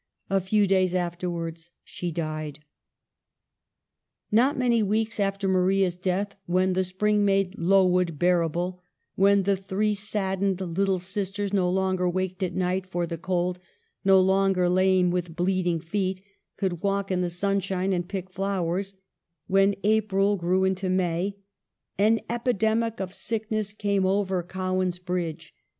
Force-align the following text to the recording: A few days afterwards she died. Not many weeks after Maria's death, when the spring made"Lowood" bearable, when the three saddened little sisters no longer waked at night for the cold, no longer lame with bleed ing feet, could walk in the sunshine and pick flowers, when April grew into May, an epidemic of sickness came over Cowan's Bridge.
A 0.31 0.41
few 0.41 0.65
days 0.65 0.95
afterwards 0.95 1.69
she 1.83 2.11
died. 2.11 2.61
Not 4.31 4.57
many 4.57 4.81
weeks 4.81 5.19
after 5.19 5.47
Maria's 5.47 5.95
death, 5.95 6.33
when 6.47 6.73
the 6.73 6.83
spring 6.83 7.23
made"Lowood" 7.23 8.17
bearable, 8.17 8.81
when 9.13 9.43
the 9.43 9.55
three 9.55 9.93
saddened 9.93 10.59
little 10.59 10.97
sisters 10.97 11.53
no 11.53 11.69
longer 11.69 12.09
waked 12.09 12.41
at 12.41 12.55
night 12.55 12.87
for 12.87 13.05
the 13.05 13.19
cold, 13.19 13.59
no 14.03 14.19
longer 14.19 14.67
lame 14.67 15.11
with 15.11 15.35
bleed 15.35 15.67
ing 15.67 15.79
feet, 15.79 16.19
could 16.57 16.81
walk 16.81 17.11
in 17.11 17.21
the 17.21 17.29
sunshine 17.29 17.93
and 17.93 18.09
pick 18.09 18.31
flowers, 18.31 18.95
when 19.45 19.75
April 19.83 20.35
grew 20.35 20.63
into 20.63 20.89
May, 20.89 21.37
an 21.99 22.21
epidemic 22.27 22.99
of 22.99 23.13
sickness 23.13 23.71
came 23.71 24.07
over 24.07 24.41
Cowan's 24.41 24.97
Bridge. 24.97 25.53